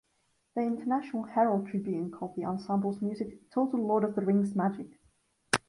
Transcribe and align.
The 0.55 0.63
International 0.63 1.25
Herald 1.25 1.67
Tribune 1.67 2.09
called 2.09 2.35
the 2.35 2.43
ensemble's 2.43 3.03
music: 3.03 3.37
'Total 3.51 3.79
Lord 3.85 4.03
of 4.03 4.15
the 4.15 4.21
Rings 4.21 4.55
magic! 4.55 4.87